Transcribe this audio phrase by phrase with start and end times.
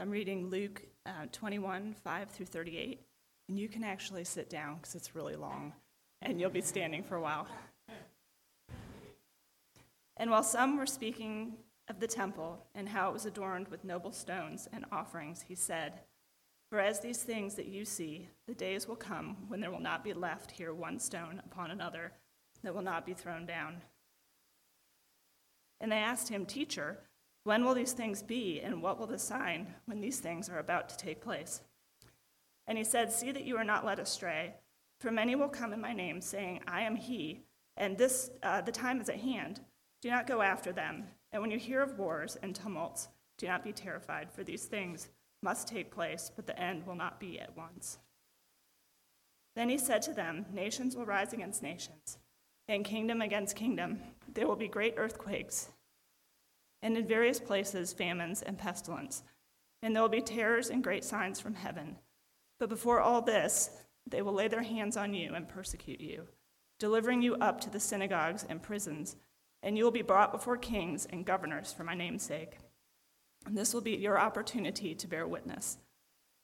[0.00, 3.02] So I'm reading Luke uh, 21, 5 through 38.
[3.50, 5.74] And you can actually sit down because it's really long,
[6.22, 7.46] and you'll be standing for a while.
[10.16, 11.52] And while some were speaking
[11.90, 16.00] of the temple and how it was adorned with noble stones and offerings, he said,
[16.70, 20.02] For as these things that you see, the days will come when there will not
[20.02, 22.12] be left here one stone upon another
[22.62, 23.82] that will not be thrown down.
[25.78, 27.00] And they asked him, Teacher,
[27.44, 30.88] when will these things be, and what will the sign when these things are about
[30.90, 31.62] to take place?
[32.66, 34.54] And he said, See that you are not led astray,
[35.00, 37.40] for many will come in my name, saying, I am he,
[37.76, 39.60] and this uh, the time is at hand.
[40.02, 41.04] Do not go after them.
[41.32, 45.08] And when you hear of wars and tumults, do not be terrified, for these things
[45.42, 47.98] must take place, but the end will not be at once.
[49.56, 52.18] Then he said to them, Nations will rise against nations,
[52.68, 54.00] and kingdom against kingdom.
[54.32, 55.70] There will be great earthquakes,
[56.82, 59.22] and in various places famines and pestilence,
[59.82, 61.96] and there will be terrors and great signs from heaven.
[62.58, 63.70] But before all this,
[64.06, 66.28] they will lay their hands on you and persecute you,
[66.78, 69.16] delivering you up to the synagogues and prisons
[69.62, 72.58] and you will be brought before kings and governors for my name's sake.
[73.46, 75.78] And this will be your opportunity to bear witness.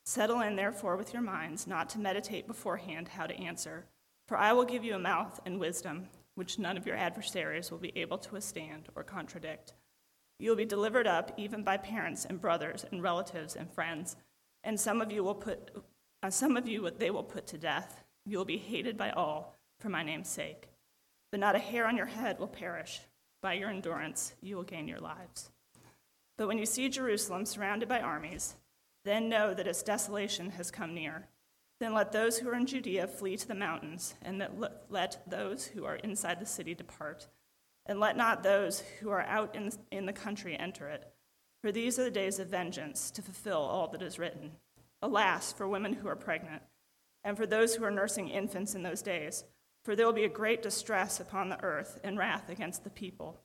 [0.05, 3.87] Settle in, therefore, with your minds, not to meditate beforehand how to answer,
[4.29, 7.79] for I will give you a mouth and wisdom, which none of your adversaries will
[7.79, 9.75] be able to withstand or contradict.
[10.39, 14.17] You will be delivered up even by parents and brothers and relatives and friends,
[14.65, 15.71] and some of you will put
[16.23, 18.03] uh, some of you they will put to death.
[18.25, 20.69] You will be hated by all for my name's sake
[21.31, 23.01] but not a hair on your head will perish.
[23.43, 25.51] By your endurance, you will gain your lives.
[26.39, 28.57] But when you see Jerusalem surrounded by armies,
[29.05, 31.29] then know that its desolation has come near.
[31.79, 34.43] Then let those who are in Judea flee to the mountains, and
[34.89, 37.29] let those who are inside the city depart.
[37.87, 41.07] And let not those who are out in, in the country enter it.
[41.63, 44.53] For these are the days of vengeance, to fulfill all that is written.
[45.03, 46.63] Alas, for women who are pregnant,
[47.23, 49.45] and for those who are nursing infants in those days
[49.87, 53.39] for there will be a great distress upon the earth and wrath against the people.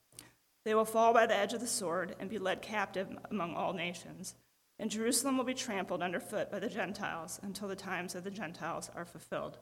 [0.65, 3.73] They will fall by the edge of the sword and be led captive among all
[3.73, 4.33] nations.
[4.79, 8.89] And Jerusalem will be trampled underfoot by the Gentiles until the times of the Gentiles
[8.95, 9.59] are fulfilled.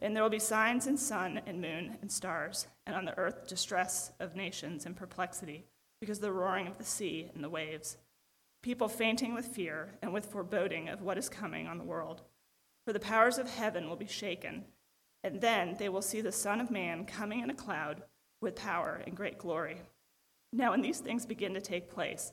[0.00, 3.46] And there will be signs in sun and moon and stars, and on the earth
[3.46, 5.66] distress of nations and perplexity,
[6.00, 7.98] because of the roaring of the sea and the waves.
[8.62, 12.22] People fainting with fear and with foreboding of what is coming on the world.
[12.86, 14.64] For the powers of heaven will be shaken
[15.22, 18.02] and then they will see the Son of Man coming in a cloud
[18.40, 19.82] with power and great glory.
[20.52, 22.32] Now, when these things begin to take place,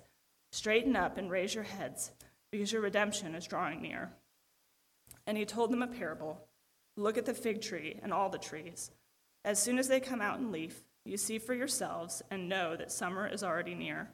[0.52, 2.12] straighten up and raise your heads,
[2.52, 4.12] because your redemption is drawing near.
[5.26, 6.47] And he told them a parable
[6.98, 8.92] Look at the fig tree and all the trees.
[9.46, 12.92] As soon as they come out in leaf, you see for yourselves and know that
[12.92, 14.10] summer is already near.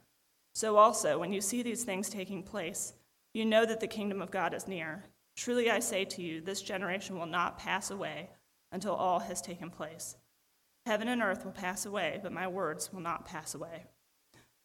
[0.54, 2.94] So also, when you see these things taking place,
[3.34, 5.06] you know that the kingdom of God is near.
[5.36, 8.30] Truly I say to you, this generation will not pass away
[8.72, 10.18] until all has taken place.
[10.86, 13.86] Heaven and earth will pass away, but my words will not pass away.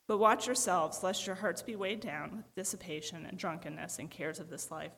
[0.09, 4.41] But watch yourselves, lest your hearts be weighed down with dissipation and drunkenness and cares
[4.41, 4.93] of this life.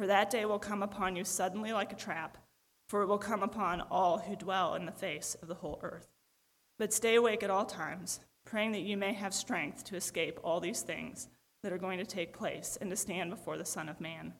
[0.00, 2.38] For that day will come upon you suddenly like a trap,
[2.88, 6.08] for it will come upon all who dwell in the face of the whole earth.
[6.78, 10.58] But stay awake at all times, praying that you may have strength to escape all
[10.58, 11.28] these things
[11.62, 14.32] that are going to take place and to stand before the Son of Man.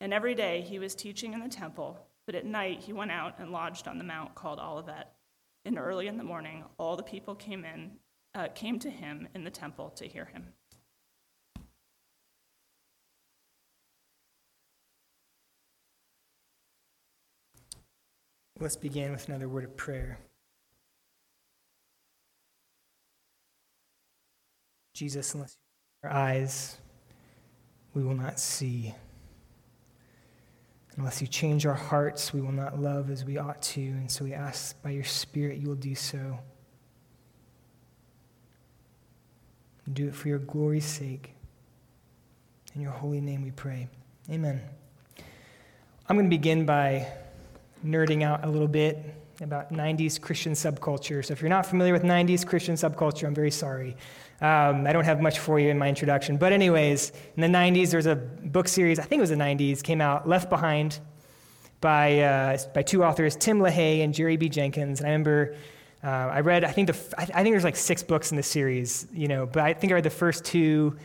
[0.00, 3.34] And every day he was teaching in the temple but at night he went out
[3.38, 5.12] and lodged on the mount called Olivet.
[5.66, 7.90] And early in the morning, all the people came in,
[8.34, 10.54] uh, came to him in the temple to hear him.
[18.60, 20.18] Let's begin with another word of prayer.
[24.94, 25.56] Jesus, unless
[26.02, 26.76] you our eyes,
[27.94, 28.92] we will not see.
[30.96, 33.80] Unless you change our hearts, we will not love as we ought to.
[33.80, 36.40] And so we ask by your Spirit you will do so.
[39.92, 41.32] Do it for your glory's sake.
[42.74, 43.86] In your holy name we pray.
[44.28, 44.60] Amen.
[46.08, 47.06] I'm going to begin by
[47.84, 51.24] nerding out a little bit about 90s Christian subculture.
[51.24, 53.96] So if you're not familiar with 90s Christian subculture, I'm very sorry.
[54.40, 56.36] Um, I don't have much for you in my introduction.
[56.36, 59.36] But, anyways, in the 90s, there was a book series, I think it was the
[59.36, 60.98] 90s, came out, Left Behind,
[61.80, 64.48] by, uh, by two authors, Tim LaHaye and Jerry B.
[64.48, 65.00] Jenkins.
[65.00, 65.56] And I remember
[66.02, 69.06] uh, I read, I think, the, I think there's like six books in the series,
[69.12, 70.96] you know, but I think I read the first two.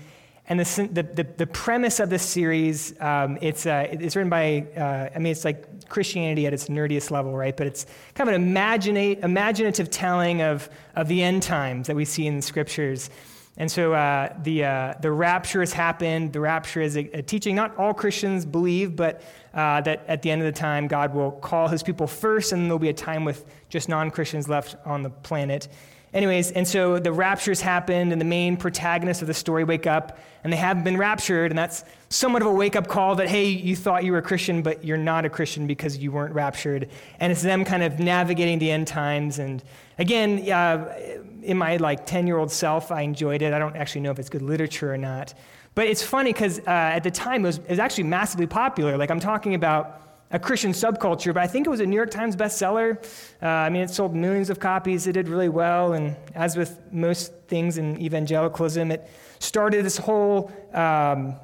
[0.50, 5.10] And the, the, the, premise of this series, um, it's, uh, it's written by, uh,
[5.16, 7.56] I mean, it's like Christianity at its nerdiest level, right?
[7.56, 8.42] But it's kind of an
[9.24, 13.10] imaginative telling of, of the end times that we see in the scriptures.
[13.56, 16.34] And so uh, the, uh, the rapture has happened.
[16.34, 19.22] The rapture is a, a teaching not all Christians believe, but
[19.54, 22.66] uh, that at the end of the time, God will call his people first, and
[22.66, 25.68] there'll be a time with just non Christians left on the planet.
[26.14, 30.20] Anyways, and so the rapture's happened, and the main protagonists of the story wake up,
[30.44, 33.46] and they haven't been raptured, and that's somewhat of a wake up call that, hey,
[33.46, 36.90] you thought you were a Christian, but you're not a Christian because you weren't raptured.
[37.20, 39.40] And it's them kind of navigating the end times.
[39.40, 39.64] And
[39.98, 40.96] again, uh,
[41.42, 43.52] in my like 10 year old self, I enjoyed it.
[43.52, 45.34] I don't actually know if it's good literature or not.
[45.74, 48.98] But it's funny because uh, at the time it was, it was actually massively popular.
[48.98, 50.00] Like I'm talking about
[50.34, 52.98] a Christian subculture, but I think it was a New York Times bestseller.
[53.42, 55.06] Uh, I mean, it sold millions of copies.
[55.06, 55.94] It did really well.
[55.94, 59.08] And as with most things in evangelicalism, it
[59.38, 61.36] started this whole, um,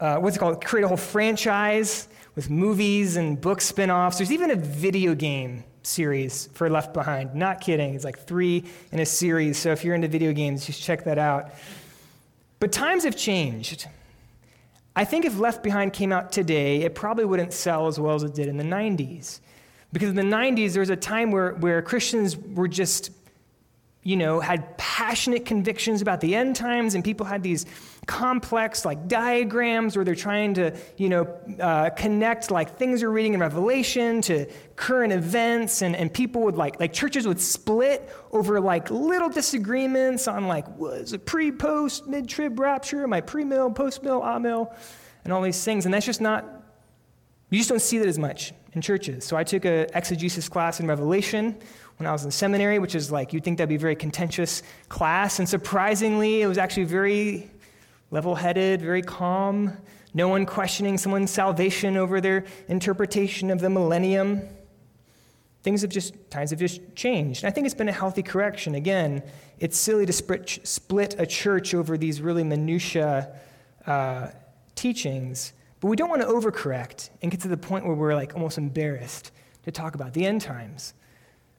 [0.00, 0.62] uh, what's it called?
[0.62, 4.18] Create a whole franchise with movies and book spin offs.
[4.18, 7.32] There's even a video game series for Left Behind.
[7.32, 7.94] Not kidding.
[7.94, 9.56] It's like three in a series.
[9.56, 11.52] So if you're into video games, just check that out.
[12.58, 13.86] But times have changed.
[14.96, 18.22] I think if Left Behind came out today, it probably wouldn't sell as well as
[18.22, 19.40] it did in the 90s.
[19.92, 23.10] Because in the 90s, there was a time where, where Christians were just
[24.04, 27.64] you know, had passionate convictions about the end times, and people had these
[28.06, 31.24] complex, like, diagrams where they're trying to, you know,
[31.60, 34.46] uh, connect, like, things you're reading in Revelation to
[34.76, 40.28] current events, and, and people would, like, like, churches would split over, like, little disagreements
[40.28, 44.20] on, like, was it pre, post, mid trib rapture, am I pre mill, post mill,
[44.22, 44.72] ah mill,
[45.24, 45.84] and all these things.
[45.84, 46.44] And that's just not,
[47.50, 49.24] you just don't see that as much in churches.
[49.24, 51.56] So I took an exegesis class in Revelation
[51.96, 54.62] when I was in seminary, which is like, you'd think that'd be a very contentious
[54.88, 55.38] class.
[55.38, 57.50] And surprisingly, it was actually very
[58.14, 59.76] level headed, very calm.
[60.14, 64.48] No one questioning someone's salvation over their interpretation of the millennium.
[65.64, 67.42] Things have just, times have just changed.
[67.42, 68.76] And I think it's been a healthy correction.
[68.76, 69.20] Again,
[69.58, 73.34] it's silly to split a church over these really minutiae
[73.84, 74.28] uh,
[74.76, 78.34] teachings, but we don't want to overcorrect and get to the point where we're like
[78.34, 79.32] almost embarrassed
[79.64, 80.94] to talk about the end times.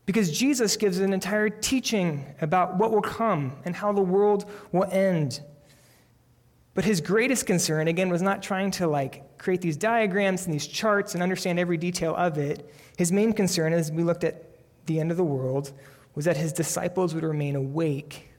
[0.06, 4.86] Because Jesus gives an entire teaching about what will come and how the world will
[4.86, 5.42] end.
[6.76, 10.68] But his greatest concern, again, was not trying to like create these diagrams and these
[10.68, 12.70] charts and understand every detail of it.
[12.98, 14.44] His main concern, as we looked at
[14.86, 15.72] the end of the world,
[16.16, 18.30] was that his disciples would remain awake,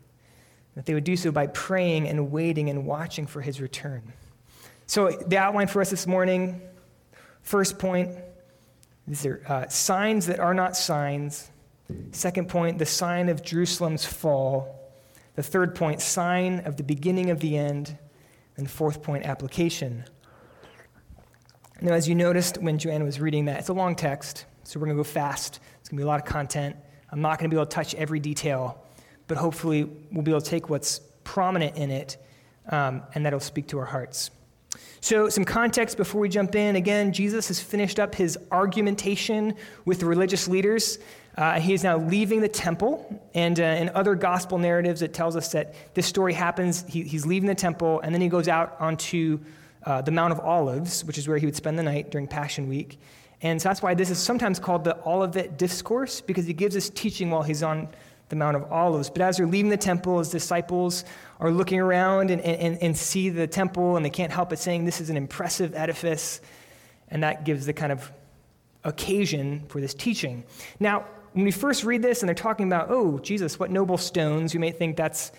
[0.75, 4.13] that they would do so by praying and waiting and watching for his return.
[4.87, 6.61] So, the outline for us this morning
[7.43, 8.15] first point,
[9.09, 11.51] these are uh, signs that are not signs.
[12.13, 14.93] Second point, the sign of Jerusalem's fall.
[15.37, 17.97] The third point, sign of the beginning of the end.
[18.57, 20.05] And fourth point, application.
[21.81, 24.87] Now, as you noticed when Joanna was reading that, it's a long text, so we're
[24.87, 25.61] going to go fast.
[25.81, 26.75] It's going to be a lot of content.
[27.13, 28.83] I'm not going to be able to touch every detail,
[29.27, 32.17] but hopefully we'll be able to take what's prominent in it,
[32.71, 34.31] um, and that'll speak to our hearts.
[35.01, 36.77] So, some context before we jump in.
[36.77, 39.55] Again, Jesus has finished up his argumentation
[39.85, 40.99] with the religious leaders.
[41.37, 45.37] Uh, he is now leaving the temple, and uh, in other gospel narratives, it tells
[45.37, 46.85] us that this story happens.
[46.89, 49.39] He, he's leaving the temple, and then he goes out onto
[49.85, 52.69] uh, the Mount of Olives, which is where he would spend the night during Passion
[52.69, 52.99] Week.
[53.43, 56.89] And so that's why this is sometimes called the Olivet Discourse, because he gives us
[56.89, 57.89] teaching while he's on
[58.31, 59.11] the Mount of Olives.
[59.11, 61.05] But as they're leaving the temple, his disciples
[61.39, 64.87] are looking around and, and, and see the temple, and they can't help but saying,
[64.87, 66.41] This is an impressive edifice.
[67.09, 68.11] And that gives the kind of
[68.83, 70.45] occasion for this teaching.
[70.81, 71.05] Now,
[71.37, 74.59] when we first read this and they're talking about, oh, Jesus, what noble stones, you
[74.59, 75.33] may think that's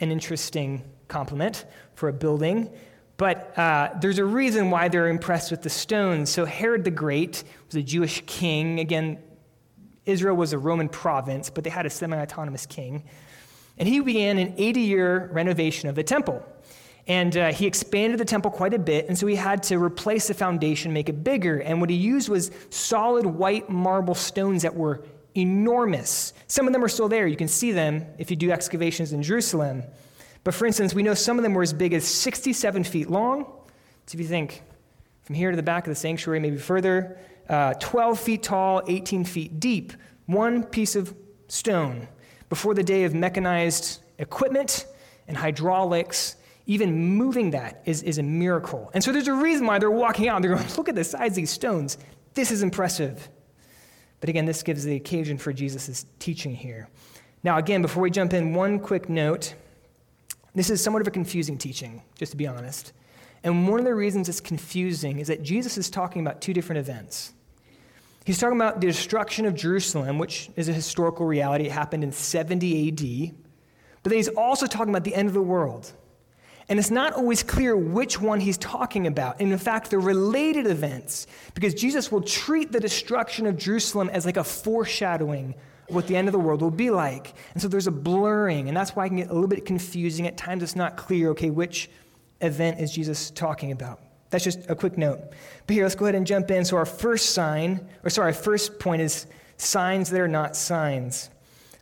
[0.00, 2.72] an interesting compliment for a building.
[3.18, 6.28] But uh, there's a reason why they're impressed with the stones.
[6.28, 8.80] So, Herod the Great was a Jewish king.
[8.80, 9.22] Again,
[10.06, 13.04] Israel was a Roman province, but they had a semi autonomous king.
[13.78, 16.44] And he began an 80 year renovation of the temple.
[17.06, 20.26] And uh, he expanded the temple quite a bit, and so he had to replace
[20.26, 21.58] the foundation, make it bigger.
[21.58, 25.04] And what he used was solid white marble stones that were
[25.34, 26.32] enormous.
[26.46, 27.26] Some of them are still there.
[27.26, 29.82] You can see them if you do excavations in Jerusalem.
[30.44, 33.44] But for instance, we know some of them were as big as 67 feet long.
[34.06, 34.62] So if you think
[35.22, 39.24] from here to the back of the sanctuary, maybe further, uh, 12 feet tall, 18
[39.24, 39.92] feet deep,
[40.26, 41.14] one piece of
[41.48, 42.08] stone.
[42.48, 44.86] Before the day of mechanized equipment
[45.26, 46.36] and hydraulics,
[46.66, 48.90] even moving that is, is a miracle.
[48.94, 50.42] And so there's a reason why they're walking out.
[50.42, 51.98] They're going, look at the size of these stones.
[52.34, 53.28] This is impressive.
[54.24, 56.88] But again, this gives the occasion for Jesus' teaching here.
[57.42, 59.54] Now, again, before we jump in, one quick note.
[60.54, 62.94] This is somewhat of a confusing teaching, just to be honest.
[63.42, 66.78] And one of the reasons it's confusing is that Jesus is talking about two different
[66.78, 67.34] events.
[68.24, 71.66] He's talking about the destruction of Jerusalem, which is a historical reality.
[71.66, 73.34] It happened in 70 AD.
[74.02, 75.92] but then he's also talking about the end of the world.
[76.68, 79.40] And it's not always clear which one he's talking about.
[79.40, 84.24] And in fact, they're related events because Jesus will treat the destruction of Jerusalem as
[84.24, 85.54] like a foreshadowing
[85.88, 87.34] of what the end of the world will be like.
[87.52, 90.26] And so there's a blurring, and that's why it can get a little bit confusing.
[90.26, 91.90] At times it's not clear, okay, which
[92.40, 94.00] event is Jesus talking about?
[94.30, 95.20] That's just a quick note.
[95.66, 96.64] But here, let's go ahead and jump in.
[96.64, 99.26] So our first sign, or sorry, our first point is
[99.58, 101.28] signs that are not signs.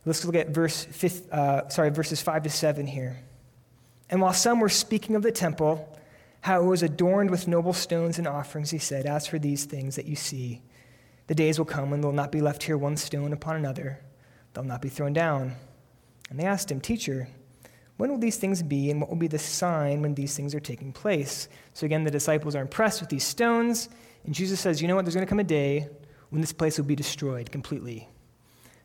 [0.05, 3.17] Let's look at verse fifth, uh, sorry, verses five to seven here.
[4.09, 5.97] And while some were speaking of the temple,
[6.41, 9.95] how it was adorned with noble stones and offerings, he said, As for these things
[9.95, 10.61] that you see,
[11.27, 14.01] the days will come when there will not be left here one stone upon another,
[14.53, 15.55] they'll not be thrown down.
[16.29, 17.29] And they asked him, Teacher,
[17.97, 20.59] when will these things be, and what will be the sign when these things are
[20.59, 21.47] taking place?
[21.73, 23.87] So again, the disciples are impressed with these stones,
[24.25, 25.05] and Jesus says, You know what?
[25.05, 25.87] There's going to come a day
[26.29, 28.09] when this place will be destroyed completely.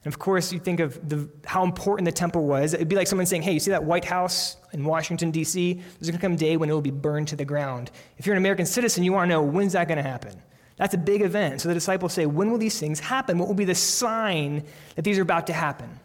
[0.05, 2.73] And of course, you think of the, how important the temple was.
[2.73, 5.75] It'd be like someone saying, Hey, you see that White House in Washington, D.C.?
[5.75, 7.91] There's going to come a day when it will be burned to the ground.
[8.17, 10.41] If you're an American citizen, you want to know when's that going to happen?
[10.77, 11.61] That's a big event.
[11.61, 13.39] So the disciples say, When will these things happen?
[13.39, 14.65] What will be the sign
[14.95, 15.99] that these are about to happen?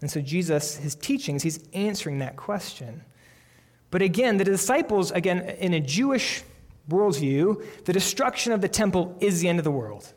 [0.00, 3.02] And so Jesus, his teachings, he's answering that question.
[3.90, 6.44] But again, the disciples, again, in a Jewish
[6.88, 10.12] worldview, the destruction of the temple is the end of the world.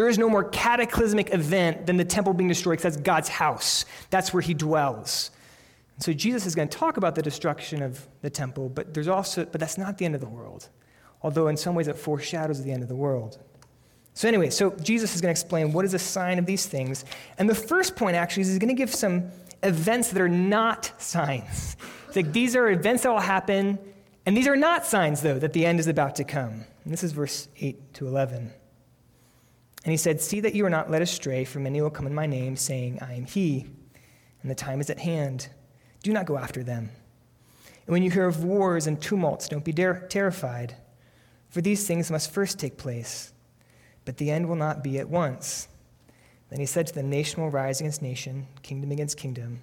[0.00, 3.84] There is no more cataclysmic event than the temple being destroyed because that's God's house.
[4.08, 5.30] That's where he dwells.
[5.94, 9.08] And so Jesus is going to talk about the destruction of the temple, but there's
[9.08, 10.70] also but that's not the end of the world.
[11.20, 13.40] Although in some ways it foreshadows the end of the world.
[14.14, 17.04] So anyway, so Jesus is going to explain what is a sign of these things.
[17.36, 19.30] And the first point actually is he's going to give some
[19.62, 21.76] events that are not signs.
[22.06, 23.78] It's like these are events that will happen,
[24.24, 26.64] and these are not signs, though, that the end is about to come.
[26.84, 28.54] And this is verse 8 to 11.
[29.84, 32.14] And he said, See that you are not led astray, for many will come in
[32.14, 33.66] my name, saying, I am he,
[34.42, 35.48] and the time is at hand.
[36.02, 36.90] Do not go after them.
[37.86, 40.76] And when you hear of wars and tumults, don't be der- terrified,
[41.48, 43.32] for these things must first take place,
[44.04, 45.68] but the end will not be at once.
[46.50, 49.60] Then he said to them, Nation will rise against nation, kingdom against kingdom.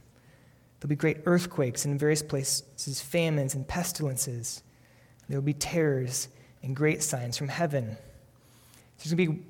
[0.80, 4.64] There'll be great earthquakes in various places, famines and pestilences.
[5.28, 6.30] There will be terrors
[6.64, 7.98] and great signs from heaven.
[8.98, 9.46] There's going to be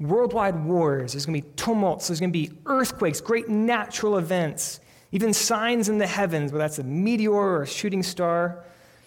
[0.00, 4.80] worldwide wars, there's going to be tumults, there's going to be earthquakes, great natural events,
[5.12, 8.64] even signs in the heavens, whether that's a meteor or a shooting star.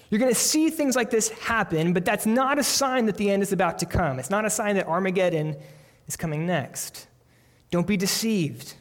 [0.10, 3.32] You're going to see things like this happen, but that's not a sign that the
[3.32, 4.20] end is about to come.
[4.20, 5.56] It's not a sign that Armageddon
[6.08, 7.08] is coming next.
[7.72, 8.76] Don't be deceived.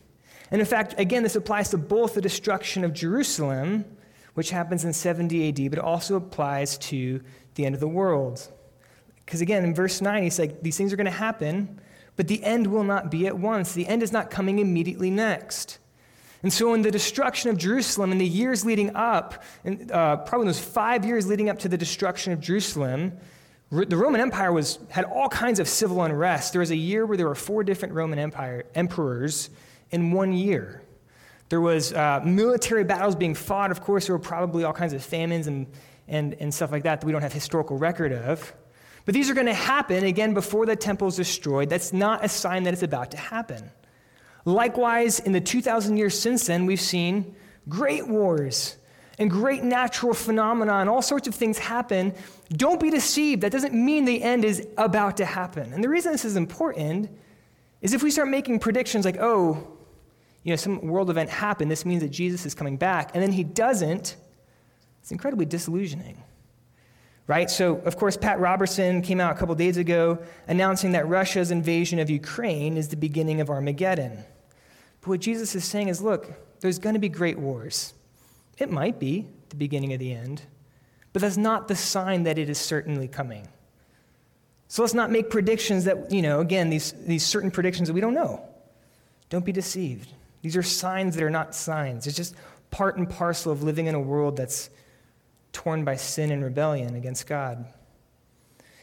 [0.51, 3.87] And in fact, again, this applies to both the destruction of Jerusalem,
[4.35, 7.23] which happens in 70 AD, but it also applies to
[7.55, 8.47] the end of the world.
[9.25, 11.81] Because again, in verse 9, he's like, these things are going to happen,
[12.17, 13.73] but the end will not be at once.
[13.73, 15.79] The end is not coming immediately next.
[16.43, 20.47] And so, in the destruction of Jerusalem, in the years leading up, and, uh, probably
[20.47, 23.13] those five years leading up to the destruction of Jerusalem,
[23.71, 26.53] the Roman Empire was, had all kinds of civil unrest.
[26.53, 29.49] There was a year where there were four different Roman Empire emperors
[29.91, 30.83] in one year.
[31.49, 33.71] There was uh, military battles being fought.
[33.71, 35.67] Of course, there were probably all kinds of famines and,
[36.09, 38.53] and, and stuff like that that we don't have historical record of.
[39.05, 41.69] But these are going to happen again before the temple is destroyed.
[41.69, 43.71] That's not a sign that it's about to happen.
[44.45, 47.35] Likewise, in the 2,000 years since then, we've seen
[47.69, 48.77] great wars
[49.19, 52.15] and great natural phenomena and all sorts of things happen.
[52.51, 53.43] Don't be deceived.
[53.43, 55.73] That doesn't mean the end is about to happen.
[55.73, 57.11] And the reason this is important
[57.81, 59.69] is if we start making predictions like, oh,
[60.45, 63.31] you know, some world event happened, this means that Jesus is coming back, and then
[63.31, 64.17] he doesn't,
[65.01, 66.23] it's incredibly disillusioning
[67.27, 67.51] right?
[67.51, 71.99] So, of course, Pat Robertson came out a couple days ago announcing that Russia's invasion
[71.99, 74.25] of Ukraine is the beginning of Armageddon.
[75.01, 77.95] But what Jesus is saying is look, there's going to be great wars.
[78.59, 80.43] It might be the beginning of the end,
[81.13, 83.49] but that's not the sign that it is certainly coming.
[84.69, 88.01] So let's not make predictions that, you know, again, these, these certain predictions that we
[88.01, 88.43] don't know.
[89.29, 90.11] Don't be deceived.
[90.41, 92.07] These are signs that are not signs.
[92.07, 92.35] It's just
[92.71, 94.71] part and parcel of living in a world that's
[95.53, 97.67] torn by sin and rebellion against God.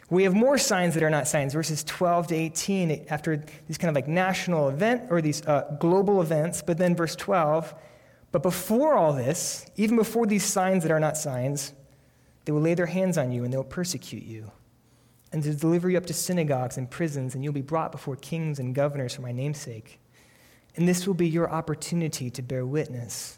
[0.10, 3.90] We have more signs that are not signs, verses 12 to 18, after these kind
[3.90, 6.64] of like national event or these uh, global events.
[6.64, 7.76] But then verse 12,
[8.32, 11.74] but before all this, even before these signs that are not signs,
[12.46, 14.52] they will lay their hands on you and they'll persecute you,
[15.32, 18.60] and to deliver you up to synagogues and prisons, and you'll be brought before kings
[18.60, 20.00] and governors for my namesake.
[20.76, 23.38] And this will be your opportunity to bear witness.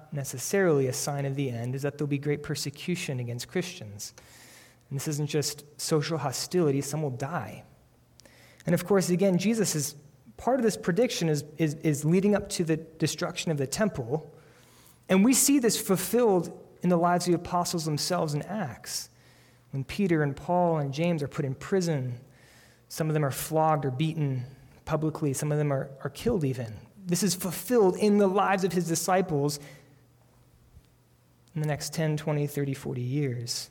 [0.11, 4.13] necessarily a sign of the end is that there'll be great persecution against Christians.
[4.89, 7.63] And this isn't just social hostility, some will die.
[8.65, 9.95] And of course, again, Jesus is
[10.37, 14.33] part of this prediction is, is, is leading up to the destruction of the temple.
[15.07, 19.09] And we see this fulfilled in the lives of the apostles themselves in Acts.
[19.71, 22.19] When Peter and Paul and James are put in prison,
[22.89, 24.45] some of them are flogged or beaten
[24.83, 26.75] publicly, some of them are, are killed even.
[27.05, 29.59] This is fulfilled in the lives of his disciples
[31.55, 33.69] in the next 10, 20, 30, 40 years.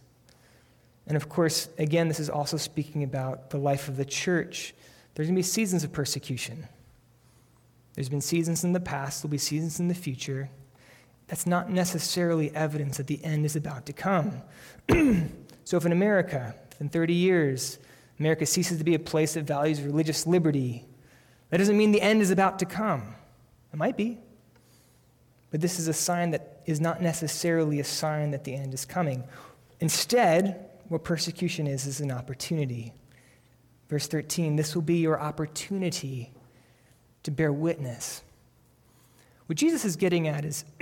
[1.06, 4.74] And of course, again, this is also speaking about the life of the church.
[5.14, 6.68] There's going to be seasons of persecution.
[7.94, 10.50] There's been seasons in the past, there'll be seasons in the future.
[11.26, 14.42] That's not necessarily evidence that the end is about to come.
[15.64, 17.78] so, if in America, in 30 years,
[18.18, 20.84] America ceases to be a place that values religious liberty,
[21.50, 23.14] that doesn't mean the end is about to come.
[23.72, 24.18] It might be.
[25.50, 28.84] But this is a sign that is not necessarily a sign that the end is
[28.84, 29.24] coming.
[29.80, 32.92] Instead, what persecution is, is an opportunity.
[33.88, 36.32] Verse 13 this will be your opportunity
[37.22, 38.22] to bear witness.
[39.46, 40.64] What Jesus is getting at is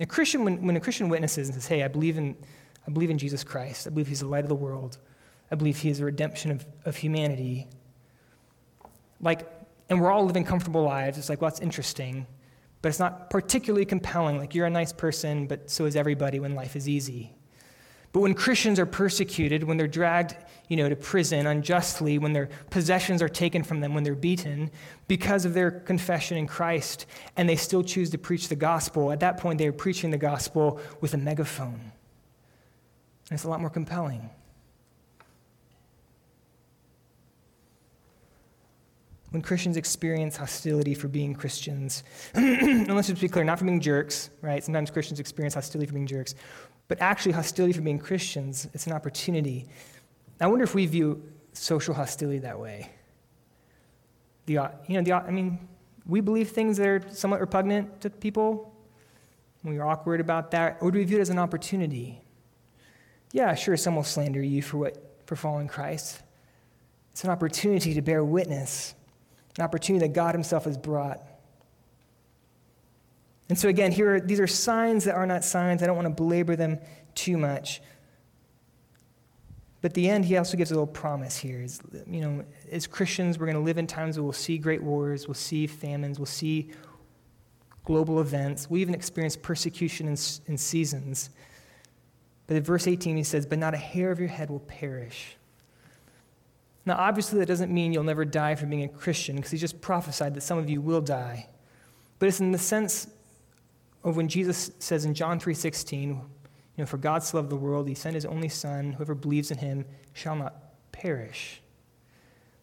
[0.00, 2.36] a Christian, when, when a Christian witnesses and says, Hey, I believe, in,
[2.86, 4.98] I believe in Jesus Christ, I believe he's the light of the world,
[5.50, 7.68] I believe he is the redemption of, of humanity.
[9.20, 9.48] Like,
[9.88, 11.16] and we're all living comfortable lives.
[11.16, 12.26] It's like, well, that's interesting,
[12.82, 14.38] but it's not particularly compelling.
[14.38, 17.32] Like, you're a nice person, but so is everybody when life is easy.
[18.12, 20.36] But when Christians are persecuted, when they're dragged
[20.68, 24.70] you know, to prison unjustly, when their possessions are taken from them, when they're beaten
[25.06, 27.04] because of their confession in Christ,
[27.36, 30.18] and they still choose to preach the gospel, at that point they are preaching the
[30.18, 31.92] gospel with a megaphone.
[33.28, 34.30] And it's a lot more compelling.
[39.32, 43.80] When Christians experience hostility for being Christians, and let's just be clear, not for being
[43.80, 44.62] jerks, right?
[44.62, 46.34] Sometimes Christians experience hostility for being jerks,
[46.86, 49.66] but actually hostility for being Christians, it's an opportunity.
[50.38, 51.22] I wonder if we view
[51.54, 52.90] social hostility that way.
[54.46, 55.66] The, uh, you know, the, uh, I mean,
[56.06, 58.74] we believe things that are somewhat repugnant to people.
[59.64, 60.78] We are awkward about that.
[60.80, 62.20] Or do we view it as an opportunity?
[63.32, 66.20] Yeah, sure, some will slander you for, what, for following Christ.
[67.12, 68.94] It's an opportunity to bear witness,
[69.58, 71.22] an opportunity that God Himself has brought.
[73.48, 75.82] And so, again, here are, these are signs that are not signs.
[75.82, 76.78] I don't want to belabor them
[77.14, 77.82] too much.
[79.82, 81.60] But the end, he also gives a little promise here.
[81.60, 84.82] Is, you know, as Christians, we're going to live in times where we'll see great
[84.82, 86.70] wars, we'll see famines, we'll see
[87.84, 88.70] global events.
[88.70, 91.30] We even experience persecution in, in seasons.
[92.46, 95.36] But in verse 18, he says, But not a hair of your head will perish.
[96.84, 99.80] Now, obviously, that doesn't mean you'll never die for being a Christian, because he just
[99.80, 101.48] prophesied that some of you will die.
[102.18, 103.06] But it's in the sense
[104.04, 106.24] of when Jesus says in John 3:16, you
[106.78, 109.58] know, for God so loved the world, he sent his only son, whoever believes in
[109.58, 110.54] him shall not
[110.90, 111.60] perish.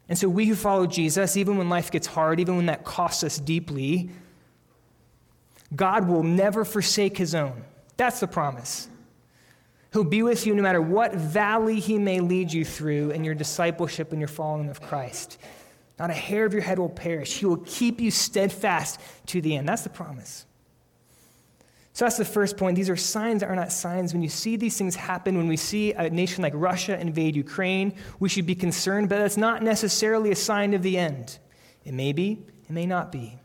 [0.09, 3.23] And so we who follow Jesus, even when life gets hard, even when that costs
[3.23, 4.09] us deeply,
[5.75, 7.63] God will never forsake his own.
[7.95, 8.89] That's the promise.
[9.91, 13.33] He'll be with you no matter what valley he may lead you through in your
[13.33, 15.39] discipleship and your following of Christ.
[15.97, 17.39] Not a hair of your head will perish.
[17.39, 19.67] He will keep you steadfast to the end.
[19.67, 20.45] That's the promise.
[21.93, 22.77] So that's the first point.
[22.77, 24.13] These are signs that are not signs.
[24.13, 27.93] When you see these things happen, when we see a nation like Russia invade Ukraine,
[28.19, 31.39] we should be concerned, but that's not necessarily a sign of the end.
[31.83, 33.37] It may be, it may not be.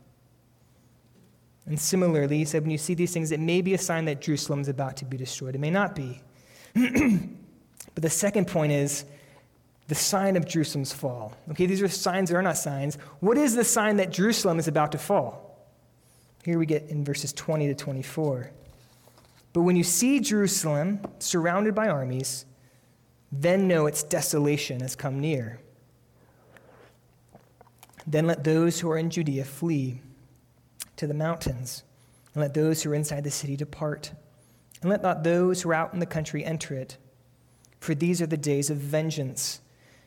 [1.65, 4.21] And similarly, he said, when you see these things, it may be a sign that
[4.21, 5.55] Jerusalem is about to be destroyed.
[5.55, 6.21] It may not be.
[7.93, 9.05] but the second point is
[9.87, 11.33] the sign of Jerusalem's fall.
[11.51, 12.95] Okay, these are signs that are not signs.
[13.19, 15.45] What is the sign that Jerusalem is about to fall?
[16.43, 18.51] Here we get in verses 20 to 24.
[19.53, 22.45] But when you see Jerusalem surrounded by armies,
[23.31, 25.59] then know its desolation has come near.
[28.05, 30.01] Then let those who are in Judea flee
[30.97, 31.83] to the mountains,
[32.33, 34.11] and let those who are inside the city depart.
[34.85, 36.97] And let not those who are out in the country enter it,
[37.79, 39.59] for these are the days of vengeance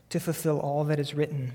[0.09, 1.55] to fulfill all that is written.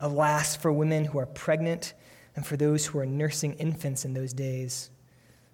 [0.00, 1.92] Alas for women who are pregnant
[2.34, 4.88] and for those who are nursing infants in those days.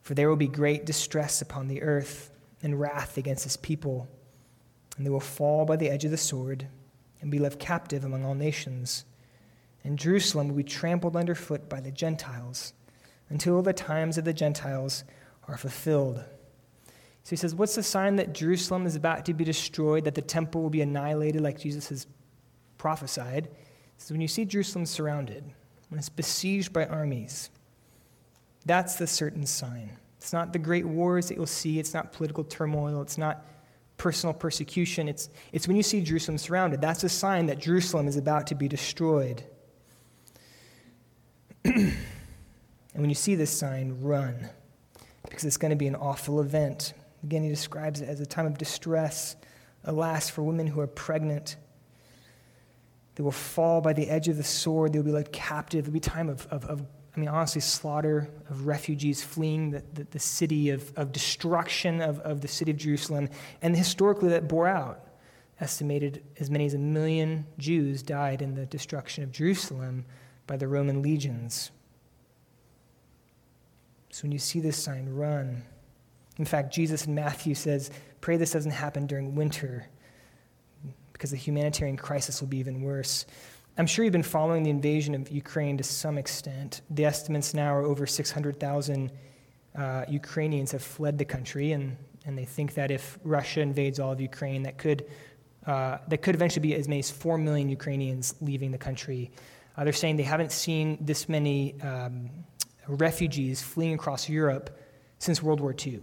[0.02, 2.30] For there will be great distress upon the earth
[2.62, 4.06] and wrath against his people,
[4.96, 6.68] and they will fall by the edge of the sword
[7.20, 9.04] and be left captive among all nations.
[9.82, 12.72] And Jerusalem will be trampled underfoot by the Gentiles
[13.28, 15.02] until the times of the Gentiles
[15.48, 16.22] are fulfilled.
[17.28, 20.22] So he says, What's the sign that Jerusalem is about to be destroyed, that the
[20.22, 22.06] temple will be annihilated like Jesus has
[22.78, 23.48] prophesied?
[23.48, 23.52] He
[23.98, 25.44] says, When you see Jerusalem surrounded,
[25.90, 27.50] when it's besieged by armies,
[28.64, 29.90] that's the certain sign.
[30.16, 33.44] It's not the great wars that you'll see, it's not political turmoil, it's not
[33.98, 35.06] personal persecution.
[35.06, 36.80] It's, it's when you see Jerusalem surrounded.
[36.80, 39.42] That's a sign that Jerusalem is about to be destroyed.
[41.66, 41.94] and
[42.94, 44.48] when you see this sign, run,
[45.28, 46.94] because it's going to be an awful event.
[47.22, 49.36] Again, he describes it as a time of distress,
[49.84, 51.56] alas, for women who are pregnant.
[53.16, 54.92] They will fall by the edge of the sword.
[54.92, 55.86] They will be led captive.
[55.86, 59.82] It will be time of, of, of I mean, honestly, slaughter of refugees fleeing the,
[59.94, 63.28] the, the city of, of destruction of, of the city of Jerusalem.
[63.60, 65.04] And historically, that bore out.
[65.60, 70.04] Estimated as many as a million Jews died in the destruction of Jerusalem
[70.46, 71.72] by the Roman legions.
[74.10, 75.64] So when you see this sign, run.
[76.38, 79.86] In fact, Jesus in Matthew says, Pray this doesn't happen during winter
[81.12, 83.26] because the humanitarian crisis will be even worse.
[83.76, 86.80] I'm sure you've been following the invasion of Ukraine to some extent.
[86.90, 89.12] The estimates now are over 600,000
[89.76, 94.10] uh, Ukrainians have fled the country, and, and they think that if Russia invades all
[94.10, 95.06] of Ukraine, that could,
[95.66, 99.30] uh, that could eventually be as many as 4 million Ukrainians leaving the country.
[99.76, 102.30] Uh, they're saying they haven't seen this many um,
[102.88, 104.76] refugees fleeing across Europe
[105.18, 106.02] since World War II.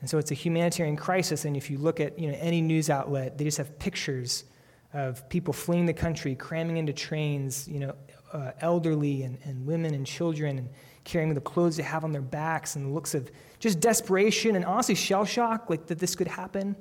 [0.00, 2.90] And so it's a humanitarian crisis, and if you look at you know, any news
[2.90, 4.44] outlet, they just have pictures
[4.92, 7.94] of people fleeing the country, cramming into trains, you know,
[8.32, 10.68] uh, elderly and, and women and children, and
[11.04, 14.94] carrying the clothes they have on their backs, and looks of just desperation and honestly
[14.94, 16.76] shell shock, like that this could happen.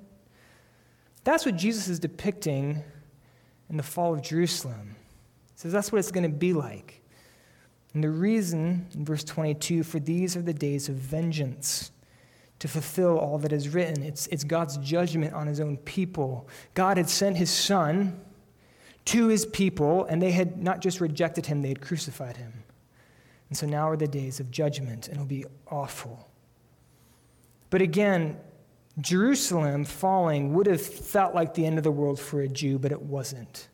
[1.23, 2.83] That's what Jesus is depicting
[3.69, 4.95] in the fall of Jerusalem.
[5.53, 7.01] He says that's what it's going to be like.
[7.93, 11.91] And the reason, in verse 22, for these are the days of vengeance
[12.59, 14.03] to fulfill all that is written.
[14.03, 16.47] It's, it's God's judgment on his own people.
[16.73, 18.19] God had sent his son
[19.05, 22.63] to his people, and they had not just rejected him, they had crucified him.
[23.49, 26.29] And so now are the days of judgment, and it'll be awful.
[27.69, 28.37] But again,
[28.99, 32.91] Jerusalem falling would have felt like the end of the world for a Jew, but
[32.91, 33.67] it wasn't.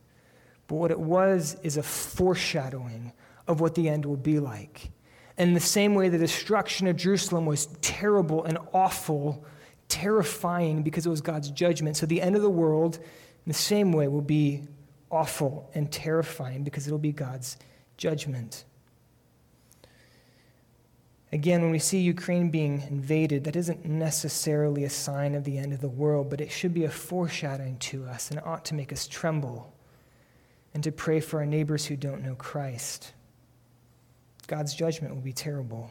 [0.67, 3.13] But what it was is a foreshadowing
[3.47, 4.91] of what the end will be like.
[5.41, 9.43] In the same way, the destruction of Jerusalem was terrible and awful,
[9.87, 11.97] terrifying because it was God's judgment.
[11.97, 14.61] So the end of the world, in the same way, will be
[15.09, 17.57] awful and terrifying because it'll be God's
[17.97, 18.65] judgment.
[21.31, 25.73] Again, when we see Ukraine being invaded, that isn't necessarily a sign of the end
[25.73, 28.93] of the world, but it should be a foreshadowing to us and ought to make
[28.93, 29.73] us tremble
[30.75, 33.13] and to pray for our neighbors who don't know Christ.
[34.51, 35.89] God's judgment will be terrible.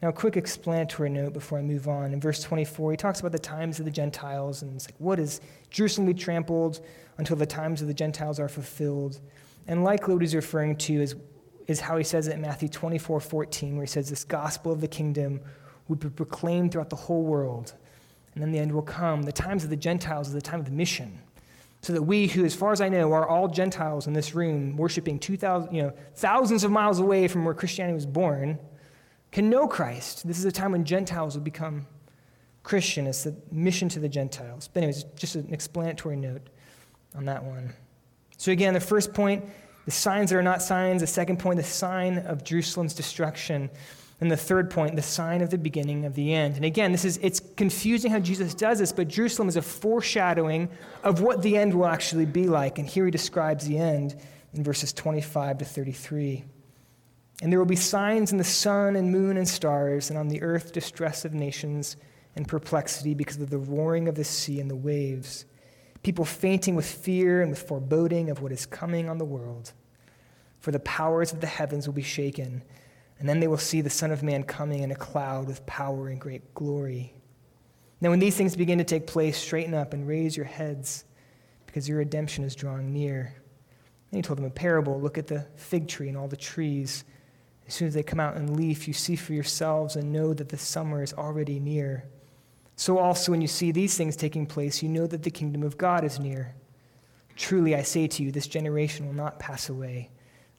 [0.00, 2.12] Now, a quick explanatory note before I move on.
[2.12, 5.18] In verse 24, he talks about the times of the Gentiles, and it's like, what
[5.18, 6.78] is Jerusalem be trampled
[7.16, 9.18] until the times of the Gentiles are fulfilled?
[9.66, 11.16] And likely what he's referring to is,
[11.66, 14.80] is how he says it in Matthew 24, 14, where he says, This gospel of
[14.80, 15.40] the kingdom
[15.88, 17.72] would be proclaimed throughout the whole world,
[18.34, 19.22] and then the end will come.
[19.22, 21.18] The times of the Gentiles is the time of the mission
[21.80, 24.76] so that we, who, as far as I know, are all Gentiles in this room,
[24.76, 28.58] worshiping 2,000, you know, thousands of miles away from where Christianity was born,
[29.30, 30.26] can know Christ.
[30.26, 31.86] This is a time when Gentiles will become
[32.62, 33.06] Christian.
[33.06, 34.68] It's the mission to the Gentiles.
[34.72, 36.48] But, anyways, just an explanatory note
[37.14, 37.72] on that one.
[38.38, 39.44] So, again, the first point,
[39.84, 41.00] the signs that are not signs.
[41.00, 43.70] The second point, the sign of Jerusalem's destruction.
[44.20, 46.56] And the third point, the sign of the beginning of the end.
[46.56, 50.68] And again, this is it's confusing how Jesus does this, but Jerusalem is a foreshadowing
[51.04, 52.78] of what the end will actually be like.
[52.78, 54.16] And here he describes the end
[54.54, 56.44] in verses 25 to 33.
[57.42, 60.42] And there will be signs in the sun and moon and stars, and on the
[60.42, 61.96] earth distress of nations
[62.34, 65.44] and perplexity because of the roaring of the sea and the waves,
[66.02, 69.72] people fainting with fear and with foreboding of what is coming on the world.
[70.58, 72.62] For the powers of the heavens will be shaken.
[73.18, 76.08] And then they will see the Son of Man coming in a cloud with power
[76.08, 77.14] and great glory.
[78.00, 81.04] Now, when these things begin to take place, straighten up and raise your heads,
[81.66, 83.34] because your redemption is drawing near.
[84.10, 87.04] And he told them a parable look at the fig tree and all the trees.
[87.66, 90.48] As soon as they come out in leaf, you see for yourselves and know that
[90.48, 92.04] the summer is already near.
[92.76, 95.76] So, also, when you see these things taking place, you know that the kingdom of
[95.76, 96.54] God is near.
[97.34, 100.10] Truly, I say to you, this generation will not pass away